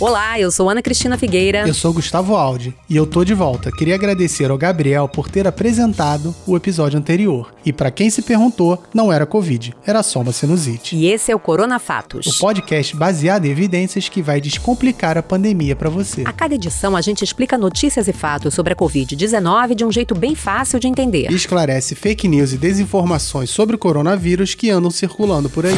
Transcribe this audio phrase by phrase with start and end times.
[0.00, 1.66] Olá, eu sou Ana Cristina Figueira.
[1.66, 3.72] Eu sou Gustavo Aldi e eu tô de volta.
[3.72, 7.52] Queria agradecer ao Gabriel por ter apresentado o episódio anterior.
[7.64, 10.94] E para quem se perguntou, não era Covid, era só uma sinusite.
[10.94, 12.28] E esse é o Corona Fatos.
[12.28, 16.22] O podcast baseado em evidências que vai descomplicar a pandemia para você.
[16.24, 20.14] A cada edição a gente explica notícias e fatos sobre a Covid-19 de um jeito
[20.14, 21.28] bem fácil de entender.
[21.28, 25.74] E esclarece fake news e desinformações sobre o coronavírus que andam circulando por aí.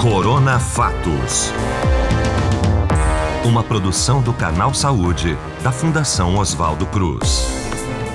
[0.00, 1.52] Corona Fatos.
[3.44, 7.46] Uma produção do Canal Saúde, da Fundação Oswaldo Cruz.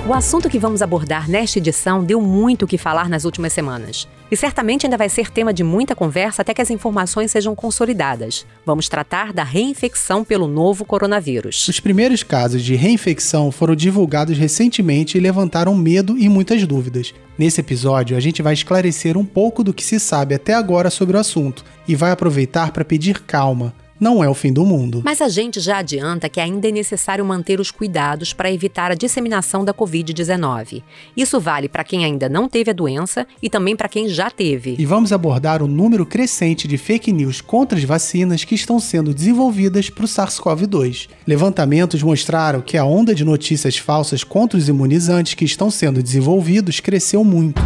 [0.06, 4.06] O assunto que vamos abordar nesta edição deu muito o que falar nas últimas semanas.
[4.30, 8.46] E certamente ainda vai ser tema de muita conversa até que as informações sejam consolidadas.
[8.66, 11.70] Vamos tratar da reinfecção pelo novo coronavírus.
[11.70, 17.14] Os primeiros casos de reinfecção foram divulgados recentemente e levantaram medo e muitas dúvidas.
[17.38, 21.16] Nesse episódio, a gente vai esclarecer um pouco do que se sabe até agora sobre
[21.16, 25.02] o assunto e vai aproveitar para pedir calma não é o fim do mundo.
[25.04, 28.96] Mas a gente já adianta que ainda é necessário manter os cuidados para evitar a
[28.96, 30.84] disseminação da Covid-19.
[31.16, 34.76] Isso vale para quem ainda não teve a doença e também para quem já teve.
[34.78, 39.14] E vamos abordar o número crescente de fake news contra as vacinas que estão sendo
[39.14, 41.10] desenvolvidas para o SARS-CoV-2.
[41.26, 46.80] Levantamentos mostraram que a onda de notícias falsas contra os imunizantes que estão sendo desenvolvidos
[46.80, 47.62] cresceu muito.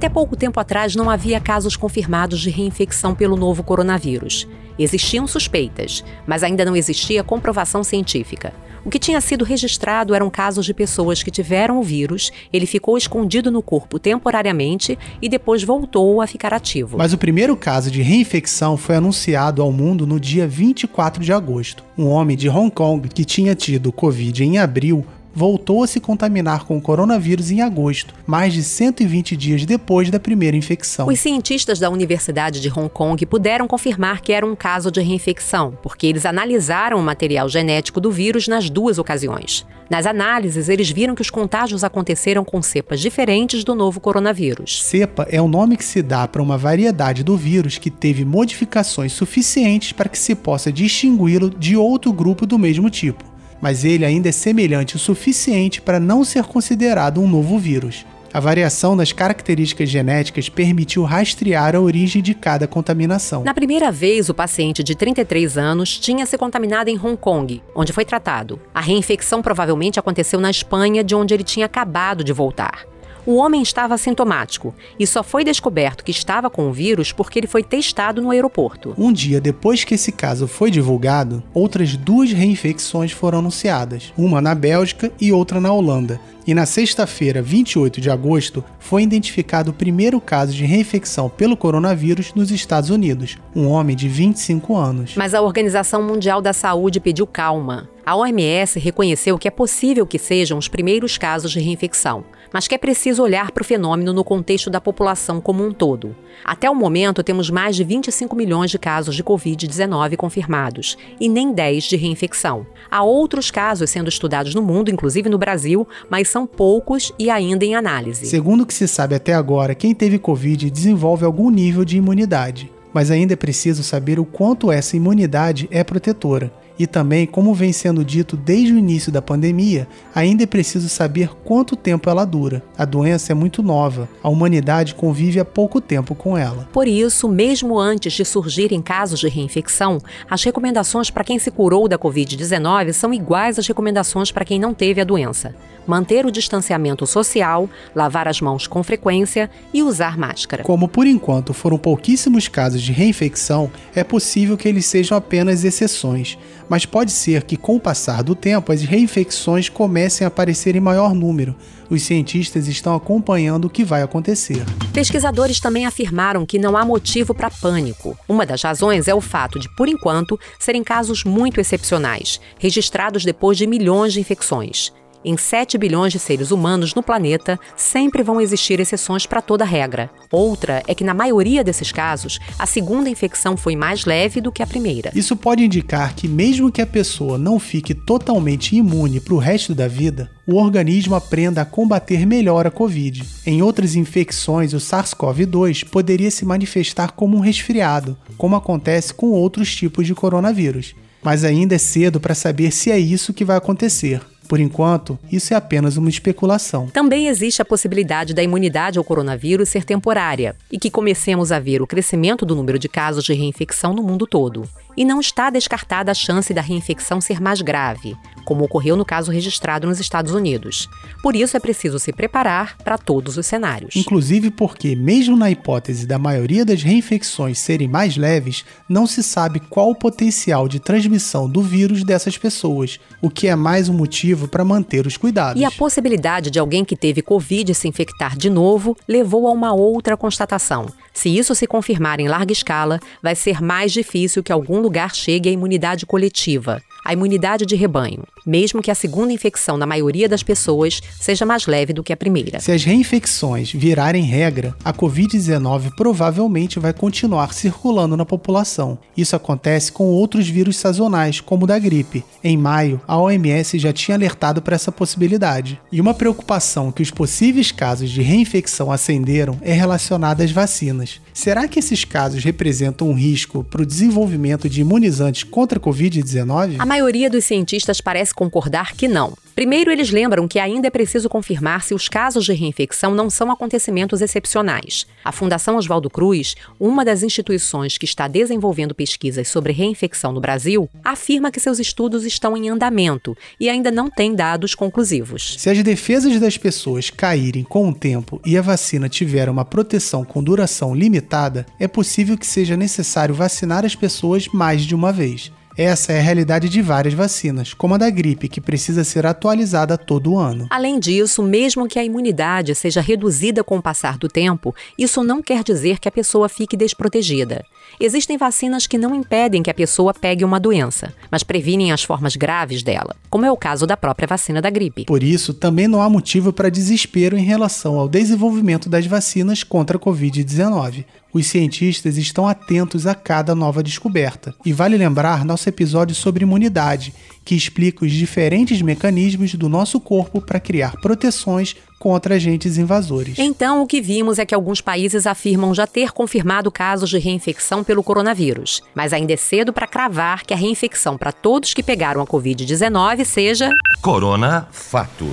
[0.00, 4.48] Até pouco tempo atrás não havia casos confirmados de reinfecção pelo novo coronavírus.
[4.78, 8.54] Existiam suspeitas, mas ainda não existia comprovação científica.
[8.82, 12.96] O que tinha sido registrado eram casos de pessoas que tiveram o vírus, ele ficou
[12.96, 16.96] escondido no corpo temporariamente e depois voltou a ficar ativo.
[16.96, 21.84] Mas o primeiro caso de reinfecção foi anunciado ao mundo no dia 24 de agosto.
[21.98, 25.04] Um homem de Hong Kong que tinha tido Covid em abril
[25.34, 30.20] voltou a se contaminar com o coronavírus em agosto, mais de 120 dias depois da
[30.20, 31.08] primeira infecção.
[31.08, 35.76] Os cientistas da Universidade de Hong Kong puderam confirmar que era um caso de reinfecção,
[35.82, 39.66] porque eles analisaram o material genético do vírus nas duas ocasiões.
[39.90, 44.80] Nas análises, eles viram que os contágios aconteceram com cepas diferentes do novo coronavírus.
[44.84, 49.12] Cepa é o nome que se dá para uma variedade do vírus que teve modificações
[49.12, 53.29] suficientes para que se possa distingui-lo de outro grupo do mesmo tipo
[53.60, 58.04] mas ele ainda é semelhante o suficiente para não ser considerado um novo vírus.
[58.32, 63.42] A variação das características genéticas permitiu rastrear a origem de cada contaminação.
[63.42, 67.92] Na primeira vez, o paciente de 33 anos tinha se contaminado em Hong Kong, onde
[67.92, 68.60] foi tratado.
[68.72, 72.89] A reinfecção provavelmente aconteceu na Espanha, de onde ele tinha acabado de voltar.
[73.26, 77.46] O homem estava assintomático e só foi descoberto que estava com o vírus porque ele
[77.46, 78.94] foi testado no aeroporto.
[78.96, 84.54] Um dia depois que esse caso foi divulgado, outras duas reinfecções foram anunciadas, uma na
[84.54, 90.20] Bélgica e outra na Holanda, e na sexta-feira, 28 de agosto, foi identificado o primeiro
[90.20, 95.14] caso de reinfecção pelo coronavírus nos Estados Unidos, um homem de 25 anos.
[95.16, 97.88] Mas a Organização Mundial da Saúde pediu calma.
[98.04, 102.74] A OMS reconheceu que é possível que sejam os primeiros casos de reinfecção, mas que
[102.74, 106.14] é preciso olhar para o fenômeno no contexto da população como um todo.
[106.44, 111.52] Até o momento, temos mais de 25 milhões de casos de Covid-19 confirmados e nem
[111.52, 112.66] 10 de reinfecção.
[112.90, 117.64] Há outros casos sendo estudados no mundo, inclusive no Brasil, mas são poucos e ainda
[117.64, 118.26] em análise.
[118.26, 122.70] Segundo o que se sabe até agora, quem teve Covid desenvolve algum nível de imunidade.
[122.92, 126.52] Mas ainda é preciso saber o quanto essa imunidade é protetora.
[126.80, 131.28] E também, como vem sendo dito desde o início da pandemia, ainda é preciso saber
[131.44, 132.62] quanto tempo ela dura.
[132.74, 136.66] A doença é muito nova, a humanidade convive há pouco tempo com ela.
[136.72, 141.86] Por isso, mesmo antes de surgirem casos de reinfecção, as recomendações para quem se curou
[141.86, 145.54] da Covid-19 são iguais às recomendações para quem não teve a doença.
[145.86, 150.62] Manter o distanciamento social, lavar as mãos com frequência e usar máscara.
[150.62, 156.38] Como por enquanto foram pouquíssimos casos de reinfecção, é possível que eles sejam apenas exceções
[156.70, 160.80] mas pode ser que com o passar do tempo as reinfecções comecem a aparecer em
[160.80, 161.56] maior número.
[161.90, 164.64] Os cientistas estão acompanhando o que vai acontecer.
[164.92, 168.16] Pesquisadores também afirmaram que não há motivo para pânico.
[168.28, 173.58] Uma das razões é o fato de, por enquanto, serem casos muito excepcionais, registrados depois
[173.58, 174.92] de milhões de infecções.
[175.22, 180.10] Em 7 bilhões de seres humanos no planeta, sempre vão existir exceções para toda regra.
[180.32, 184.62] Outra é que, na maioria desses casos, a segunda infecção foi mais leve do que
[184.62, 185.12] a primeira.
[185.14, 189.74] Isso pode indicar que, mesmo que a pessoa não fique totalmente imune para o resto
[189.74, 193.22] da vida, o organismo aprenda a combater melhor a Covid.
[193.44, 199.76] Em outras infecções, o SARS-CoV-2 poderia se manifestar como um resfriado, como acontece com outros
[199.76, 200.94] tipos de coronavírus.
[201.22, 204.22] Mas ainda é cedo para saber se é isso que vai acontecer.
[204.50, 206.88] Por enquanto, isso é apenas uma especulação.
[206.88, 211.80] Também existe a possibilidade da imunidade ao coronavírus ser temporária e que comecemos a ver
[211.80, 214.68] o crescimento do número de casos de reinfecção no mundo todo.
[214.96, 219.30] E não está descartada a chance da reinfecção ser mais grave, como ocorreu no caso
[219.30, 220.88] registrado nos Estados Unidos.
[221.22, 223.94] Por isso é preciso se preparar para todos os cenários.
[223.94, 229.60] Inclusive porque, mesmo na hipótese da maioria das reinfecções serem mais leves, não se sabe
[229.60, 234.39] qual o potencial de transmissão do vírus dessas pessoas, o que é mais um motivo
[234.48, 235.60] para manter os cuidados.
[235.60, 239.72] E a possibilidade de alguém que teve Covid se infectar de novo levou a uma
[239.72, 240.86] outra constatação.
[241.12, 245.48] Se isso se confirmar em larga escala, vai ser mais difícil que algum lugar chegue
[245.48, 250.44] à imunidade coletiva a imunidade de rebanho, mesmo que a segunda infecção na maioria das
[250.44, 252.60] pessoas seja mais leve do que a primeira.
[252.60, 258.96] Se as reinfecções virarem regra, a Covid-19 provavelmente vai continuar circulando na população.
[259.16, 262.24] Isso acontece com outros vírus sazonais, como o da gripe.
[262.44, 265.80] Em maio, a OMS já tinha alertado para essa possibilidade.
[265.90, 271.20] E uma preocupação que os possíveis casos de reinfecção acenderam é relacionada às vacinas.
[271.32, 276.76] Será que esses casos representam um risco para o desenvolvimento de imunizantes contra a Covid-19?
[276.78, 279.36] A maioria dos cientistas parece concordar que não.
[279.54, 283.50] Primeiro, eles lembram que ainda é preciso confirmar se os casos de reinfecção não são
[283.50, 285.06] acontecimentos excepcionais.
[285.24, 290.88] A Fundação Oswaldo Cruz, uma das instituições que está desenvolvendo pesquisas sobre reinfecção no Brasil,
[291.04, 295.56] afirma que seus estudos estão em andamento e ainda não tem dados conclusivos.
[295.58, 300.24] Se as defesas das pessoas caírem com o tempo e a vacina tiver uma proteção
[300.24, 305.52] com duração limitada, é possível que seja necessário vacinar as pessoas mais de uma vez.
[305.82, 309.96] Essa é a realidade de várias vacinas, como a da gripe, que precisa ser atualizada
[309.96, 310.66] todo ano.
[310.68, 315.40] Além disso, mesmo que a imunidade seja reduzida com o passar do tempo, isso não
[315.40, 317.64] quer dizer que a pessoa fique desprotegida.
[317.98, 322.36] Existem vacinas que não impedem que a pessoa pegue uma doença, mas previnem as formas
[322.36, 325.06] graves dela, como é o caso da própria vacina da gripe.
[325.06, 329.96] Por isso, também não há motivo para desespero em relação ao desenvolvimento das vacinas contra
[329.96, 334.54] a Covid-19 os cientistas estão atentos a cada nova descoberta.
[334.64, 340.40] E vale lembrar nosso episódio sobre imunidade, que explica os diferentes mecanismos do nosso corpo
[340.40, 343.38] para criar proteções contra agentes invasores.
[343.38, 347.84] Então, o que vimos é que alguns países afirmam já ter confirmado casos de reinfecção
[347.84, 352.22] pelo coronavírus, mas ainda é cedo para cravar que a reinfecção para todos que pegaram
[352.22, 353.68] a Covid-19 seja.
[354.00, 355.28] Corona Fato.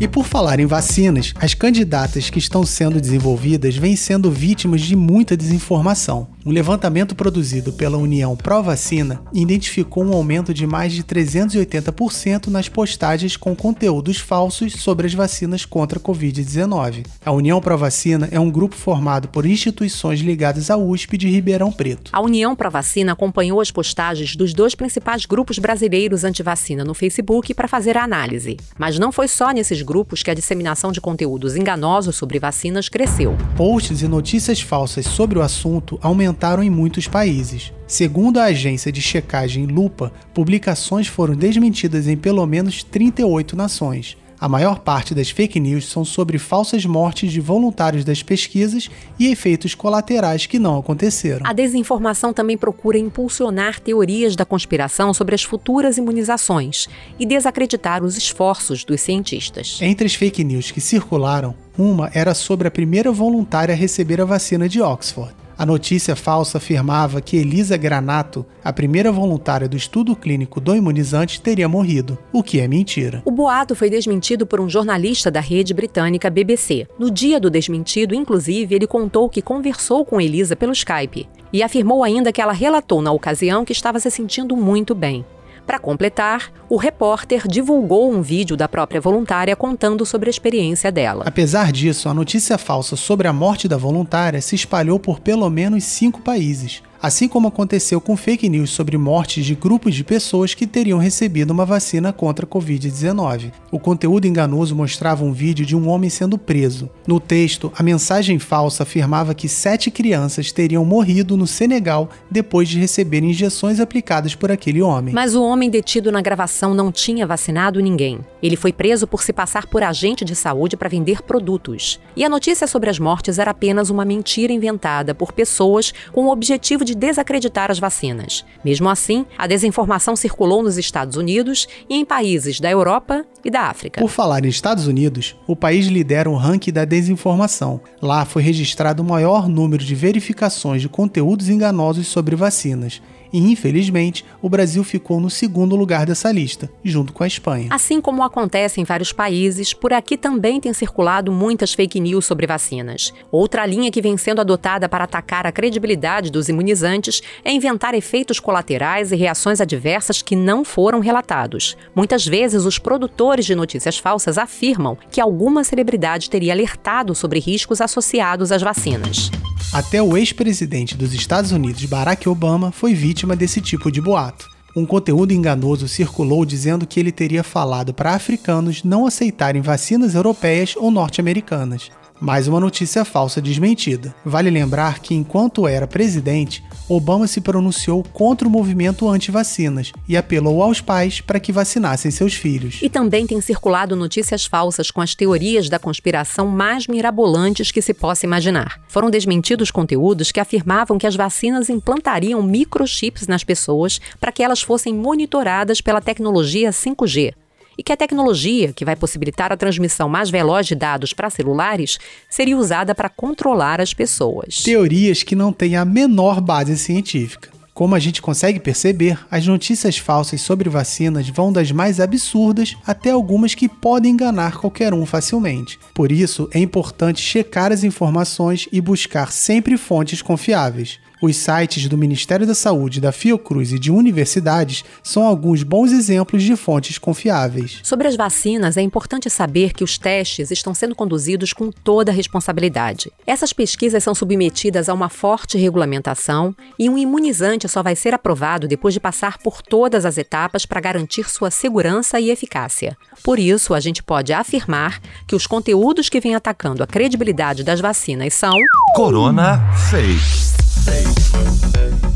[0.00, 4.96] E por falar em vacinas, as candidatas que estão sendo desenvolvidas vêm sendo vítimas de
[4.96, 6.26] muita desinformação.
[6.44, 12.66] Um levantamento produzido pela União Pro Vacina identificou um aumento de mais de 380% nas
[12.66, 17.04] postagens com conteúdos falsos sobre as vacinas contra a Covid-19.
[17.22, 21.70] A União Pro Vacina é um grupo formado por instituições ligadas à USP de Ribeirão
[21.70, 22.10] Preto.
[22.10, 27.52] A União Pro Vacina acompanhou as postagens dos dois principais grupos brasileiros anti-vacina no Facebook
[27.52, 28.56] para fazer a análise.
[28.78, 33.36] Mas não foi só nesses grupos que a disseminação de conteúdos enganosos sobre vacinas cresceu.
[33.56, 37.72] Posts e notícias falsas sobre o assunto aumentaram em muitos países.
[37.88, 44.16] Segundo a agência de checagem Lupa, publicações foram desmentidas em pelo menos 38 nações.
[44.40, 48.88] A maior parte das fake news são sobre falsas mortes de voluntários das pesquisas
[49.18, 51.44] e efeitos colaterais que não aconteceram.
[51.44, 56.88] A desinformação também procura impulsionar teorias da conspiração sobre as futuras imunizações
[57.18, 59.78] e desacreditar os esforços dos cientistas.
[59.82, 64.24] Entre as fake news que circularam, uma era sobre a primeira voluntária a receber a
[64.24, 65.34] vacina de Oxford.
[65.60, 71.38] A notícia falsa afirmava que Elisa Granato, a primeira voluntária do estudo clínico do imunizante,
[71.38, 73.20] teria morrido, o que é mentira.
[73.26, 76.86] O boato foi desmentido por um jornalista da rede britânica BBC.
[76.98, 82.02] No dia do desmentido, inclusive, ele contou que conversou com Elisa pelo Skype e afirmou
[82.02, 85.26] ainda que ela relatou na ocasião que estava se sentindo muito bem.
[85.66, 91.24] Para completar, o repórter divulgou um vídeo da própria voluntária contando sobre a experiência dela.
[91.26, 95.84] Apesar disso, a notícia falsa sobre a morte da voluntária se espalhou por pelo menos
[95.84, 100.66] cinco países assim como aconteceu com fake news sobre mortes de grupos de pessoas que
[100.66, 103.52] teriam recebido uma vacina contra a Covid-19.
[103.70, 106.90] O conteúdo enganoso mostrava um vídeo de um homem sendo preso.
[107.06, 112.78] No texto, a mensagem falsa afirmava que sete crianças teriam morrido no Senegal depois de
[112.78, 115.14] receber injeções aplicadas por aquele homem.
[115.14, 118.20] Mas o homem detido na gravação não tinha vacinado ninguém.
[118.42, 122.00] Ele foi preso por se passar por agente de saúde para vender produtos.
[122.16, 126.32] E a notícia sobre as mortes era apenas uma mentira inventada por pessoas com o
[126.32, 128.44] objetivo de de desacreditar as vacinas.
[128.64, 133.62] Mesmo assim, a desinformação circulou nos Estados Unidos e em países da Europa e da
[133.62, 134.00] África.
[134.00, 137.80] Por falar em Estados Unidos, o país lidera o ranking da desinformação.
[138.00, 143.00] Lá foi registrado o maior número de verificações de conteúdos enganosos sobre vacinas
[143.32, 147.68] e infelizmente o Brasil ficou no segundo lugar dessa lista, junto com a Espanha.
[147.70, 152.46] Assim como acontece em vários países, por aqui também tem circulado muitas fake news sobre
[152.46, 153.12] vacinas.
[153.30, 158.40] Outra linha que vem sendo adotada para atacar a credibilidade dos imunizantes é inventar efeitos
[158.40, 161.76] colaterais e reações adversas que não foram relatados.
[161.94, 167.80] Muitas vezes, os produtores de notícias falsas afirmam que alguma celebridade teria alertado sobre riscos
[167.80, 169.30] associados às vacinas.
[169.72, 174.48] Até o ex-presidente dos Estados Unidos, Barack Obama, foi vítima desse tipo de boato.
[174.76, 180.74] Um conteúdo enganoso circulou dizendo que ele teria falado para africanos não aceitarem vacinas europeias
[180.76, 181.90] ou norte-americanas.
[182.20, 184.14] Mais uma notícia falsa desmentida.
[184.24, 190.60] Vale lembrar que, enquanto era presidente, Obama se pronunciou contra o movimento anti-vacinas e apelou
[190.60, 192.80] aos pais para que vacinassem seus filhos.
[192.82, 197.94] E também tem circulado notícias falsas com as teorias da conspiração mais mirabolantes que se
[197.94, 198.80] possa imaginar.
[198.88, 204.60] Foram desmentidos conteúdos que afirmavam que as vacinas implantariam microchips nas pessoas para que elas
[204.60, 207.34] fossem monitoradas pela tecnologia 5G
[207.80, 211.98] e que a tecnologia, que vai possibilitar a transmissão mais veloz de dados para celulares,
[212.28, 214.62] seria usada para controlar as pessoas.
[214.62, 217.48] Teorias que não têm a menor base científica.
[217.72, 223.12] Como a gente consegue perceber, as notícias falsas sobre vacinas vão das mais absurdas até
[223.12, 225.78] algumas que podem enganar qualquer um facilmente.
[225.94, 231.00] Por isso, é importante checar as informações e buscar sempre fontes confiáveis.
[231.22, 236.42] Os sites do Ministério da Saúde, da Fiocruz e de universidades são alguns bons exemplos
[236.42, 237.80] de fontes confiáveis.
[237.82, 242.14] Sobre as vacinas, é importante saber que os testes estão sendo conduzidos com toda a
[242.14, 243.12] responsabilidade.
[243.26, 248.66] Essas pesquisas são submetidas a uma forte regulamentação e um imunizante só vai ser aprovado
[248.66, 252.96] depois de passar por todas as etapas para garantir sua segurança e eficácia.
[253.22, 257.80] Por isso, a gente pode afirmar que os conteúdos que vêm atacando a credibilidade das
[257.80, 258.56] vacinas são
[258.94, 259.60] Corona
[259.90, 260.49] Fake.
[260.86, 262.09] Hey.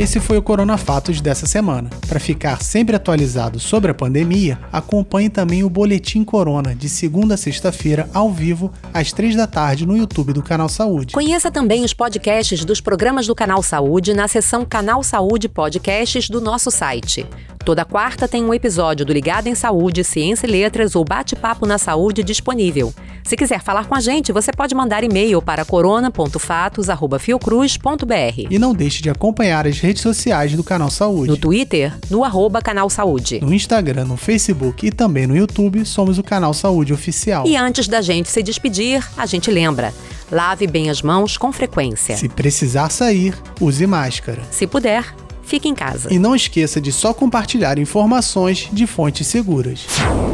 [0.00, 1.90] Esse foi o Corona Fatos dessa semana.
[2.08, 7.36] Para ficar sempre atualizado sobre a pandemia, acompanhe também o Boletim Corona, de segunda a
[7.36, 11.12] sexta-feira, ao vivo, às três da tarde, no YouTube do Canal Saúde.
[11.12, 16.40] Conheça também os podcasts dos programas do Canal Saúde na seção Canal Saúde Podcasts do
[16.40, 17.26] nosso site.
[17.62, 21.76] Toda quarta tem um episódio do Ligado em Saúde, Ciência e Letras ou Bate-Papo na
[21.76, 22.90] Saúde disponível.
[23.22, 28.46] Se quiser falar com a gente, você pode mandar e-mail para corona.fatos.fiocruz.br.
[28.50, 31.30] E não deixe de acompanhar as redes sociais do Canal Saúde.
[31.30, 33.40] No Twitter, no arroba Canal Saúde.
[33.42, 37.44] No Instagram, no Facebook e também no YouTube, somos o Canal Saúde Oficial.
[37.44, 39.92] E antes da gente se despedir, a gente lembra.
[40.30, 42.16] Lave bem as mãos com frequência.
[42.16, 44.42] Se precisar sair, use máscara.
[44.52, 45.04] Se puder,
[45.50, 46.14] fique em casa.
[46.14, 49.84] E não esqueça de só compartilhar informações de fontes seguras.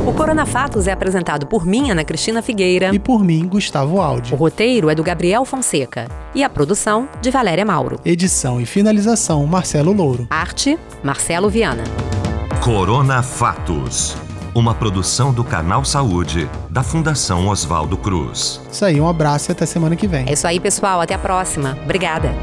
[0.06, 2.94] O Corona Fatos é apresentado por mim, Ana Cristina Figueira.
[2.94, 4.34] E por mim, Gustavo Aldi.
[4.34, 6.06] O roteiro é do Gabriel Fonseca.
[6.34, 7.98] E a produção, de Valéria Mauro.
[8.04, 10.26] Edição e finalização, Marcelo Louro.
[10.28, 11.84] Arte, Marcelo Viana.
[12.62, 14.16] Corona Fatos.
[14.54, 18.60] Uma produção do Canal Saúde, da Fundação Oswaldo Cruz.
[18.70, 20.26] Isso aí, um abraço e até semana que vem.
[20.28, 21.00] É isso aí, pessoal.
[21.00, 21.78] Até a próxima.
[21.84, 22.34] Obrigada.